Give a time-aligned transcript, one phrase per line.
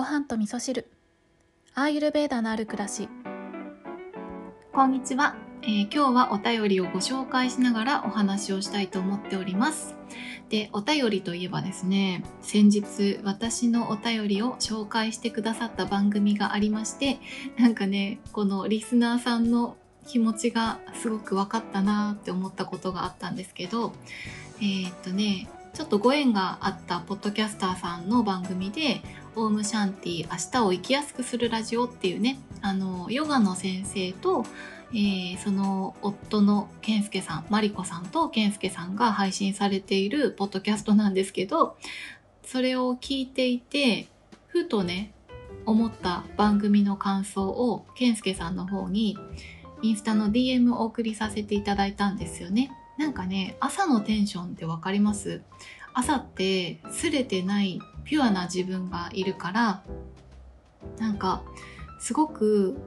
[0.00, 0.90] ご飯と味噌汁。
[1.74, 3.06] アーユルベーダのある暮らし。
[4.72, 9.96] こんにちは、えー今日はお便りをご紹介しながらお話をしたいと思っております。
[10.48, 17.18] でお便りといえばですね先日私のお便りを紹介してくださった番組がありまして
[17.58, 19.76] なんかねこのリスナーさんの
[20.06, 23.92] 気持ちがすごく分かったなって思ったことがあったんですけど
[24.62, 29.02] えーっとねちょっとご縁があったポッドキャスターさんの番組で
[29.36, 34.44] 「オウムシャンティ明日を生きやすくするラジオ」っていうねあのヨガの先生と、
[34.92, 41.76] えーその夫の健介さんマリコさんと健介さんが配信されているポッドキャストなんですけど
[42.44, 44.08] それを聞いていて
[44.48, 45.12] ふとね
[45.66, 49.16] 思った番組の感想を健介さんの方に
[49.82, 52.70] インスタの DM をお送りさせていただいたんですよね。
[52.98, 55.42] なんかね朝のテンションってわかります？
[55.94, 59.82] 朝ってすれてないピュアな自分がいるから
[60.98, 61.42] なんか
[61.98, 62.78] すごく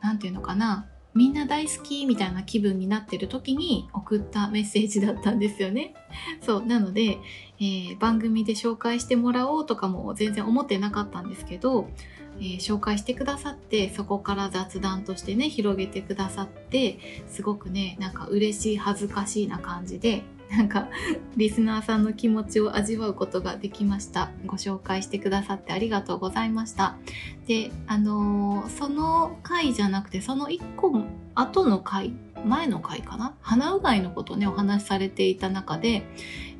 [0.00, 5.94] なんていうのかなみんな大好きみたいな気分になってる時に送ったメッセージだったんですよね。
[6.42, 7.18] そうなので、
[7.60, 11.88] えー番組で紹介してもらおうとかも全然思ってなかったんですけど、
[12.40, 20.24] えー紹介してくださってそこから雑談としてね広げてくださってすごくねなんか嬉しい恥ずかしいな感じで
[20.56, 20.88] なんか
[21.36, 24.30] リスナーさんの気持ちを味わうことができました。
[24.46, 26.96] ご紹介してくださってありがとうございました。
[27.46, 30.90] であのーその回じゃなくてその1個
[31.34, 32.12] 後の回
[32.44, 33.34] 前の回かな？
[33.40, 36.06] 鼻うがいのことねお話しされていた中で、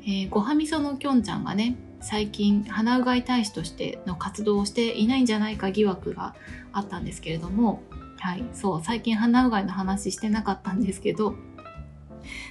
[0.03, 6.35] えーごはみそのきょんちゃんがね最近鼻うがい大使としての活動をしていないんじゃないか疑惑が
[6.71, 7.81] あったんですけれども
[8.19, 11.35] はいそう最近鼻うがいの話してなかったんですけど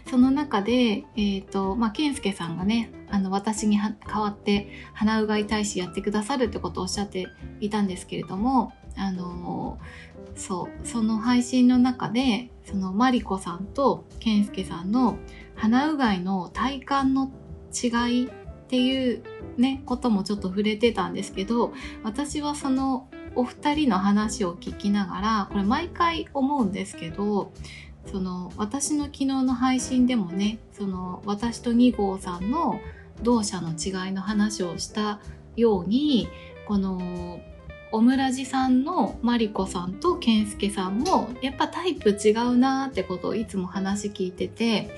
[0.08, 7.28] その中で、えっ、と、まあ、健介さんがね、あの、私に代わって、鼻うがい大使やってくださるってことをおっしゃって
[7.60, 9.78] いたんですけれども、あの
[10.36, 15.18] そう、その配信の中で、その、マリコさんと健介さんの
[15.54, 17.30] 鼻うがいの体感の
[17.72, 18.30] 違いっ
[18.68, 19.22] ていう
[19.56, 27.52] ね、こともちょっと触れてたんですけど、私はその、お二人の話を聞きながら、これ毎回思うんですけど、
[28.10, 32.80] その私の昨日の配信でもねその私と2号さんの
[33.22, 35.20] 同社の違いの話をした
[35.56, 36.28] ように
[36.66, 37.40] この
[37.92, 44.90] オムラジさんのマリコさんとケンスケさんもやっぱタイプ違うなってことをいつも話聞いてて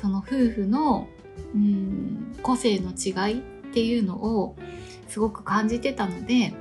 [0.00, 1.08] その夫婦の
[1.54, 3.42] うん個性の違いっ
[3.72, 4.56] ていうのを
[5.08, 6.54] すごく感じてたので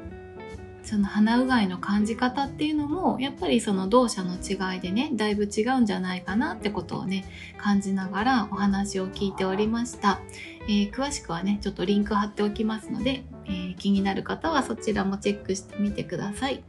[0.84, 7.26] その鼻うがいの感じ方っていうのもやっぱりその同社の違いでねだいぶ違うんじゃないかなってことをね
[7.58, 10.20] 感じながらお話を聞いておりました、
[10.68, 16.64] えー詳しくはねちょっとリンク貼っておきますので、えー気になる方はそちらもチェックしてみてください。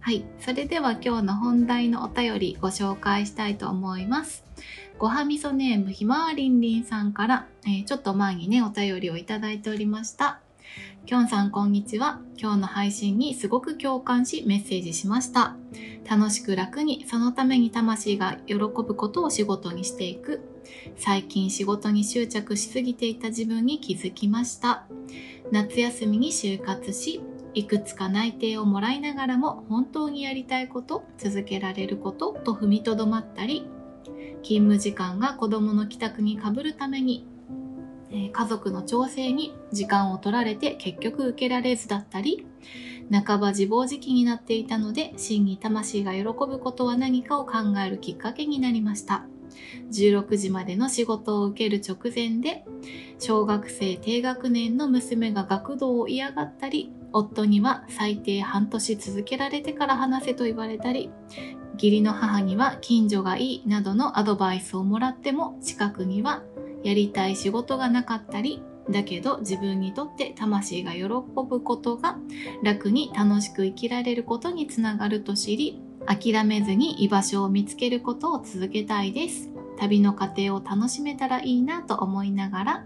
[0.00, 0.24] はい。
[0.40, 4.44] それでは今日の本題のお便りご紹介したいと思います。
[4.98, 10.45] ごはみそネームひまわりんりんさんから、えーちょっと前にねお便りをいただいておりました。
[11.06, 12.20] きょんさんこんにちは。
[12.36, 15.54] 今日の配信にすごく共感しメッセージしました。
[16.04, 20.40] 楽しく楽にそのために魂が喜ぶことを仕事にしていく。
[20.96, 24.88] 最近仕事に執着しすぎていた自分に気づきました。
[25.52, 27.20] 夏休みに就活し、
[27.54, 33.68] いくつか内定をもらいながらも本当にやりたいこと、続けられることと踏みとどまったり、
[34.42, 37.28] 勤務時間が子供の帰宅にかぶるために
[38.10, 42.46] 家族の調整に時間を取られて結局受けられずだったり
[43.10, 49.26] 半ば自暴自棄になっていたので真に魂が喜ぶことは何かを考えるきっかけになりました。
[49.92, 52.64] 16時までの仕事を受ける直前で
[53.18, 61.10] 小学生低学年の娘が学童を嫌がったり夫には最低半年続けられてから話せと言われたり
[61.74, 66.42] 義理の母には近所がいいなどのアドバイスをもらっても近くには
[66.86, 72.16] やりたい仕事がなかったりだけど自分にとって魂が喜ぶことが
[72.62, 79.50] 楽に楽しく生きられることにつながると知り諦めずに居場所を見つけることを続けたいです。
[79.80, 82.84] 旅の過程を楽しめたらいいなと思いながら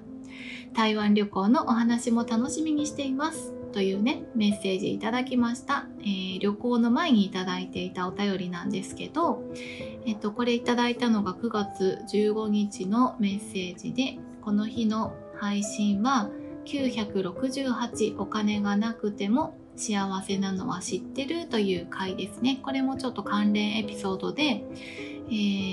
[0.72, 3.59] 台湾旅行のお話も楽しみにしています。
[3.72, 9.42] というねメッセージいただきました、えー旅行の前にいただいていたお便りなんですけど
[10.06, 16.30] えっと、これいただいたのが9月15日のメッセージで、この日の配信は
[16.64, 22.60] 968お金がなくても幸せなのは知ってるという回ですね。
[22.62, 24.64] これもちょっと関連エピソードで、
[25.28, 25.32] え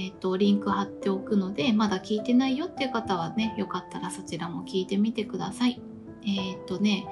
[0.10, 5.82] ーっと、リンク貼っておくので、まだ聞いてないよっていう方はね、よかったらそちらも聞いてみてください。
[6.24, 7.06] えーっとね、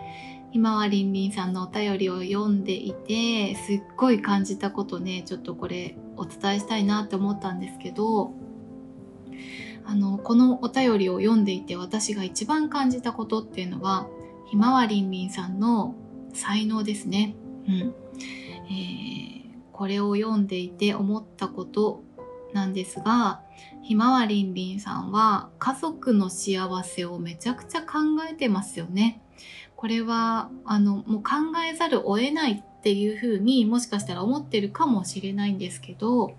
[0.56, 8.32] ひまわりんりんさんのお便りを読んでいてすっごい感じたことねちょっとこれお伝えしたいなって思ったんですけど
[9.84, 14.08] あのこのお便りを読んでいて私が一番感じたことっていうのは
[14.46, 15.94] ひまわりんりんさんの
[16.34, 17.36] 才能ですね。
[17.68, 17.96] うん
[18.70, 19.44] えー、
[19.74, 22.02] これを読んでいて思ったこと
[22.54, 23.42] なんですが
[23.84, 27.98] ひまわりんりんさんは家族の幸せをめちゃくちゃ考
[28.32, 29.22] えてますよね。
[29.86, 36.36] これはあのもう考えざるを得ないっていうふうにもしかしたら思ってるかもしれないんですけど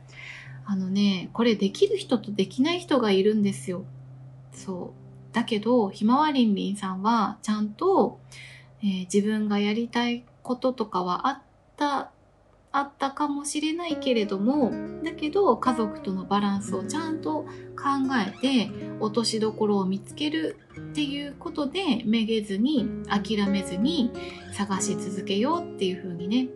[0.64, 3.84] あのねこれできる人とできない人がいるんですよ。
[4.52, 4.92] そ
[5.30, 8.18] うだけどひまわりんりんさんはちゃんと、
[8.82, 11.42] えー、自分がやりたいこととかはあっ
[11.76, 12.10] た
[12.76, 14.70] あったかもしれないけれども
[15.02, 17.48] だけど家族とのバランスをちゃんと考
[18.28, 18.70] えて
[19.00, 24.12] 落としどころを見つけるっていうことでめげずに諦めずに
[24.52, 26.48] 探し続けようっていうふうにね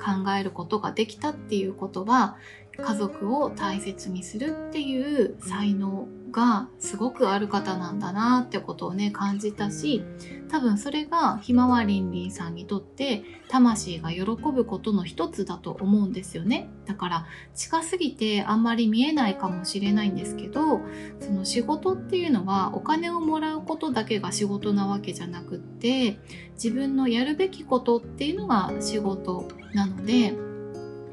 [0.00, 2.36] 考えることができたっていうことは
[2.76, 10.04] 家族を大切にするっていう才能がすごくある方なんだなってことをね感じたし
[10.48, 16.68] 多分それがひまわりんりんさんにとって魂が喜ぶことの一つだと思うんですよね。
[16.86, 20.80] だから近すぎてあんまり見えないかもしれないんですけど
[21.20, 26.18] その仕事っていうのはお金をもらうことだけが仕事なわけじゃなくって
[26.54, 30.34] 自分のやるべきことっていうのが仕事なので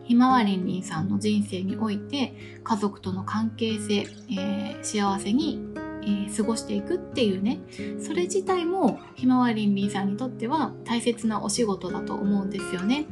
[0.07, 2.33] ひまわりんりんさんの人生において
[2.63, 5.59] 家族との関係性、えー、幸せに、
[6.01, 7.59] えー、過ごしていくっていうね
[8.01, 13.05] それ自体もひまわりんりんさんにとっては大切なお仕事だと思うんですよね。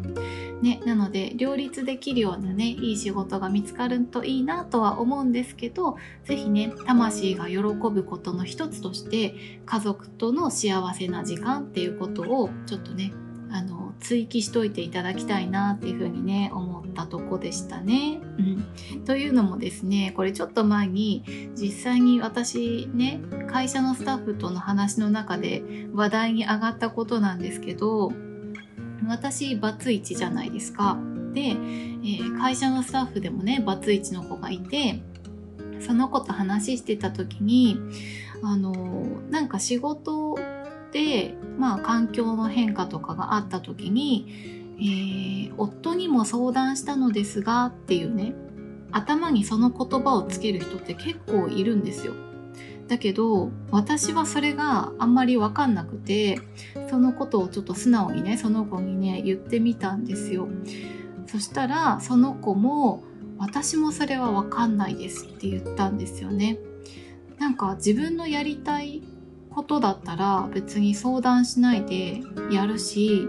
[0.61, 13.13] ね、なので両立できるようなねいい仕事が見つかるといいなとは思うんですけど是非ね魂が喜ぶことの一つとして家族との幸せな時間っていうことをちょっとね
[13.51, 18.19] あの追記しといていただきたいなっていうふうにね思ったとこでしたね。
[18.37, 21.23] うん、というのもですねこれちょっと前に
[21.55, 28.11] 実際に私ね会社のスタッフとの話の中で話題に上がったことなんですけど
[29.07, 30.97] 私バツイチじゃないですか。
[31.33, 35.01] で、えー、会社のスタッフでもねバツイチの子がいて
[35.79, 37.77] その子と話してた時に
[38.43, 38.73] あの
[39.29, 40.54] なんか仕事で、
[41.57, 44.27] まあ、環境の変化とかがあった時に、
[44.77, 48.33] えー、夫にも相談したのですがっていうね
[48.91, 52.13] 頭にその言葉をつける人って結構いるんですよ。
[52.87, 56.39] だけど私はそれがあんまり分かんなくて
[56.89, 60.47] そのことをちょっと素直にねその子にね言ってみたんですよ。
[61.25, 63.03] そしたらその子も
[63.37, 66.59] 私もそれは分かんないですって言ったんですよね。
[67.39, 69.01] なんか自分のやりたい
[69.55, 72.21] ことだったら別に相談しないで
[72.51, 73.25] やるし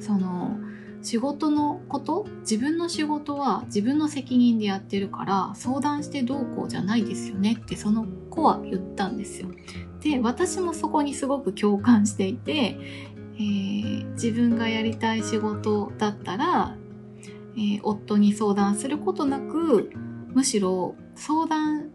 [0.00, 0.58] その
[1.02, 9.48] 仕事のこと自分の仕事は自分の責任でやってるから相談してどうこうじゃないですよねってその子は言ったんですよ。
[10.00, 12.78] で私もそこにすごく共感していて、
[13.34, 16.76] えー、自分がやりたい仕事だったら、
[17.54, 19.90] えー、夫に相談することなく
[20.32, 21.90] むしろ相談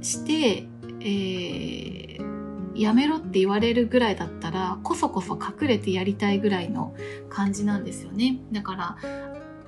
[0.00, 0.66] して、
[1.00, 2.33] えー
[2.74, 6.94] やめろって言われるぐらいだったらこそこそ隠れてやりたいぐらいの
[7.28, 8.38] 感じなんですよね。
[8.52, 8.96] だから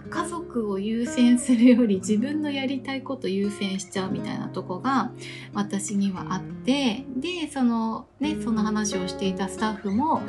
[0.09, 5.11] 家族を優先するより自分のやりたいこと優先しちゃうみたいなとこが
[5.53, 10.23] 私にはあってでそのねその話をしていたスタッフも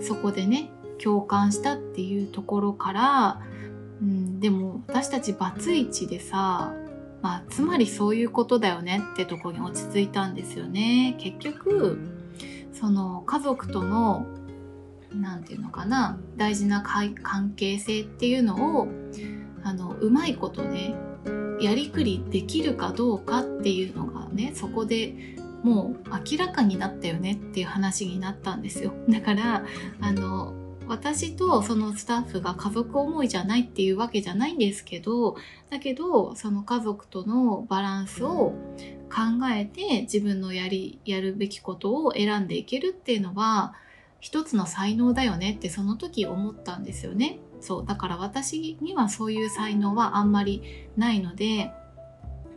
[0.00, 0.70] そこでね
[1.02, 3.40] 共感したっていうところから、
[4.00, 6.72] うん、でも私たちバツイチでさ
[7.22, 11.16] まあ、つまりそういうことだよねってとこに落ち着いたんですよね。
[11.18, 11.98] 結局
[12.72, 14.26] その家族との
[15.12, 18.88] 何て言うのかな大事な関係性っていうのを
[19.62, 20.94] あのうまいことね
[21.60, 25.14] やりくりできるかどうかっていうのがねそこで
[25.62, 29.64] もう明らかになったよねっていう話になったんですよだから
[30.00, 30.54] あの
[30.88, 35.36] 私とそのスタッフが家族思いじゃないっていうわけじゃないんですけど
[35.70, 38.54] だけどその家族とのバランスを
[39.08, 43.74] 考えて自分のやりやるべきことを選んでいけるっていうのは
[44.20, 47.38] 一つの才能だよねってその時思ったんですよね。
[47.60, 51.72] そうだから私にはそういう才能はあんまりないので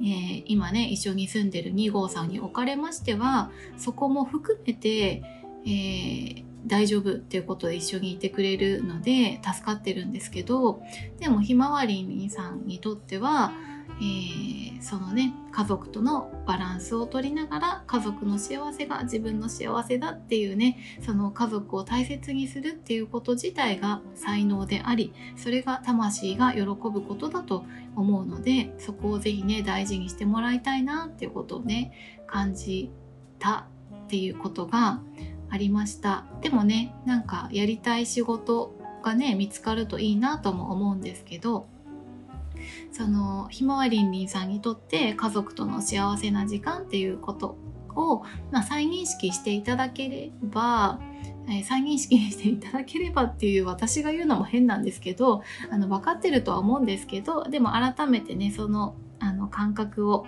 [0.01, 5.21] えー、今ね一緒に住んでる2号さんにおかれましてはそこも含めて、
[5.65, 10.81] えー、大丈夫っていうことで一緒にいてくれるので助かってるんですけど
[11.19, 13.51] でもひまわりさんにとっては
[14.01, 32.89] えー、そのね家族とのバランスを取りながら家族の幸せが自分の幸せだっていうねその家族を大切にするっていうこと自体が才能でありそれが魂が喜ぶことだと思うのでそこをぜひね大事にしてもらいたいなっていうことをね感じ
[33.37, 33.67] た
[34.05, 35.01] っていうことが
[35.49, 36.25] ありました。
[36.41, 41.67] でもねなんかやりたい仕事がね見つかるといいなとも思うんですけど
[42.91, 47.57] そのひまわりんりんさんにとって家族との幸せな時間っていうこと
[47.95, 50.99] を、まあ、再認識していただければ、
[51.47, 60.25] えー、再認識していただければっていう私が言うのも変なんですけどあの分かってるとは思うんですけどでも改めてねそのあの感覚を、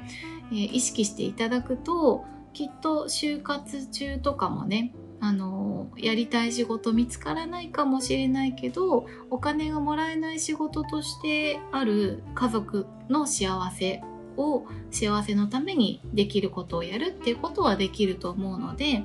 [0.51, 14.01] えー、意識していただくときっと就活中とかもねあのやりたい仕事見つからないかもしれないけどお金がもらえない仕事としてある家族の幸せ
[14.35, 19.03] を幸せのためにできることをやるっていうことはできると思うので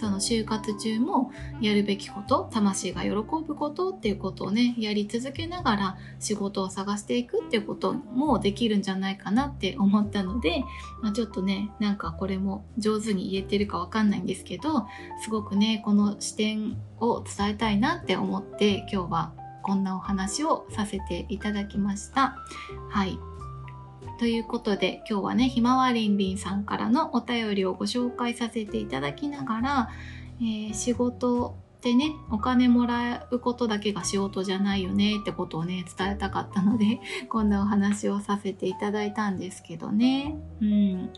[0.00, 1.30] その就活中も
[1.60, 10.64] やるべきこと魂が喜ぶことっていうことをねやり続けながら仕事を探していくっていうこともできるんじゃないかなって思ったので、
[11.02, 14.86] まあ、ちょっとねなんかこれも上手に言えてるかわかんないんですけど
[15.22, 22.38] すごくねこの視点を伝えたいなって思って今日はこんなお話をさせていただきました。
[22.88, 23.29] はい
[24.20, 29.90] ということで今日はねひまわりんりんさんからのお便りをご紹介させていただきながら、
[30.42, 37.00] えー、仕事でねお金もらうことだけが仕事じゃないよねってことをね伝えたかったので
[37.30, 40.36] こんなお話をさせていただいたんですけどね。
[40.60, 41.10] うん。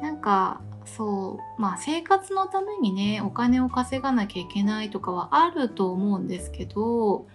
[0.00, 7.26] なんかそうまあ生活のためにねお金を稼がなきゃいけないとかはあると思うんですけど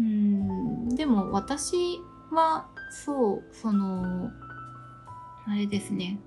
[0.00, 2.00] うんでも私
[2.32, 4.32] はそうその
[5.48, 6.18] あれですね。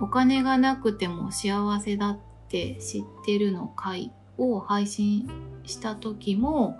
[0.00, 2.18] お金がなくても幸せだっ
[2.48, 5.28] て知ってるの回を配信
[5.64, 6.78] した時も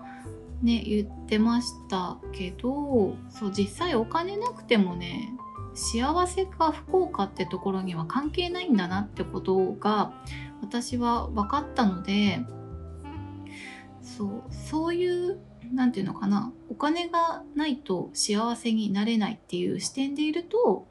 [0.62, 5.32] ね言ってましたけどそう実際お金なくてもね
[5.74, 10.12] 幸せか不幸かってところには関係ないんだなってことが
[10.62, 12.40] 私は分かったので
[14.02, 15.38] そうそういう
[15.72, 20.86] 何て言うのかなお金がないと幸せになれないっていう視点でいると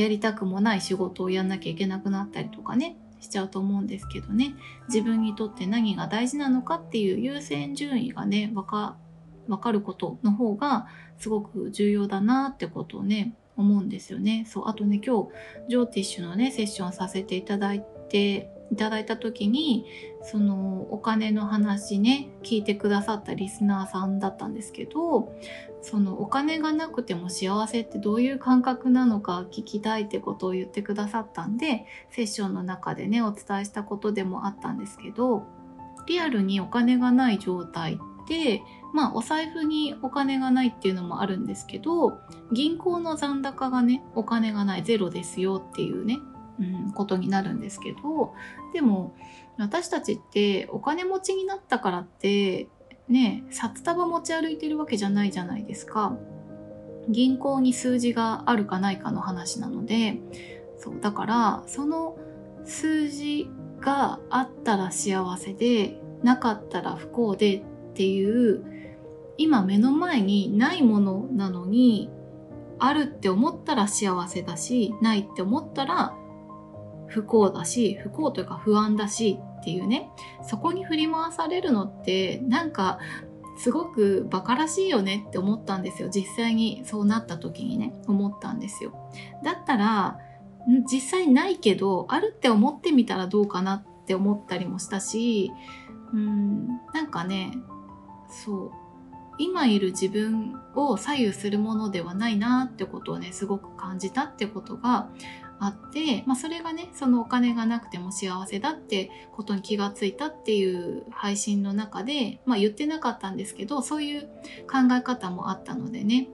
[0.00, 4.54] やりたくもない仕事をやんなきゃいけなくなったりとかねしちゃうと思うんですけどね
[4.88, 8.96] 自分にとって何が大事なのかっていう優先順位がね分か
[9.48, 10.86] 分かることの方が
[11.18, 14.44] すごく重要だなってことをね思うんですよね。
[14.48, 15.30] そうあとね今日
[15.68, 19.86] ジョーティッシュのねセッションさせていただいていただいた時に
[20.22, 25.32] そのお金の話ね聞いてくださったリスナーさんだったんですけど
[25.80, 35.46] そのお金がなくても幸せってどういう感覚なのか聞きたいってことを言ってくださったんでセッションの中でねお伝えしたことでもあったんですけど
[36.06, 42.18] リアルにお金がない状態ってまあお財布にお金がないっていうのもあるんですけど
[42.52, 46.18] 銀行の残高がねお金がないゼロですよっていうね
[46.60, 48.34] うん、ことになるんですけど
[48.72, 49.14] でも
[49.58, 52.68] 私たちってお金持ちになったからって
[53.08, 56.16] ね札束持ち歩いてるわけじゃないじゃないですか。
[57.08, 60.18] 銀行に数字があるかないかの話なので
[60.76, 62.18] そうだからその
[62.64, 63.48] 数字
[63.80, 67.62] があったら幸せでなかったら不幸でっ
[67.94, 68.62] ていう
[69.38, 72.10] 今目の前にないものなのに
[72.78, 76.14] あるって思ったら幸せだしないって思ったら
[77.08, 80.10] 不幸だし不幸というか不安だしっていうね。
[80.42, 82.98] そこに振り回されるのってなんか
[83.58, 86.08] すごくバカらしいよねって思ったんですよ。
[86.10, 87.92] 実際にそうなった時にね。
[88.06, 88.92] 思ったんですよ。
[89.44, 90.18] だったら
[90.90, 95.50] 実際ないけどあるって思ってみたらどうかなって思ったりもしたし
[96.12, 97.52] うんなんかね
[98.30, 98.72] そう。
[99.40, 105.10] 今いる自分を左右するものではないなってことをねすごく感じたってことが
[105.60, 114.22] あって、まあ、それがねそのお金がなくても幸せだってことに気がついたっていう配信の中で、まあ、言ってなかったんですけどそういう
[114.70, 116.28] 考え方もあったのでね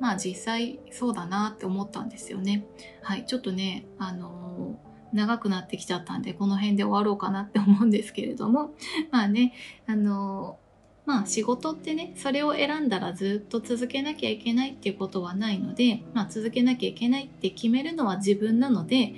[0.00, 2.64] まあ実際そうだなって思ったんですよね。
[3.02, 8.74] はい、ちょっとね、あのー、長くなってきちゃったんでこの辺で終わろうかなって思うんですけれども
[9.10, 9.54] まあね、
[9.86, 10.67] あのー
[11.08, 19.14] まあ仕事ってねそれを選んだらずっと続けなきゃいけないっていうことはないので、まあ、続けなきゃいけないって決めるのは自分なので、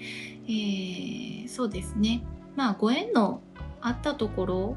[0.46, 2.22] えー、そうですね。
[2.54, 3.42] まあご縁の
[3.80, 4.76] あったところ、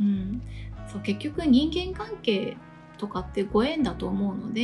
[0.00, 0.40] うん、
[0.86, 2.56] そう結局人間関係
[2.96, 4.62] とかってご縁だと思うので、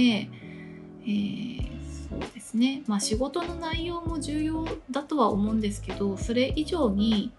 [1.03, 2.85] えー、そうですね。
[2.87, 7.33] まあ仕事の内容も重要だとは思うんですけどそれ以上に、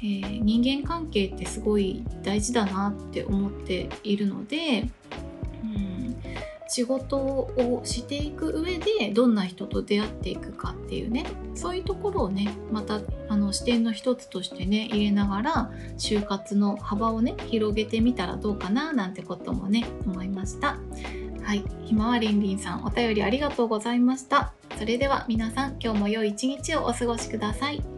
[0.00, 4.88] ー、人間関係ってすごい大事だなって思っているので、
[5.62, 6.16] うん、
[6.68, 20.78] 仕事をしていく上でどんな人と出会っていくかっていうねそういうところをねまたあの視点の一つとしてね入れながら就活の幅をね広げてみたらどうかななんてこともね思いました。
[21.42, 24.52] はい、ひまわりんりんさんお便りありがとうございました。
[24.78, 27.97] それでは皆さん今日も良い一日をお過ごしください。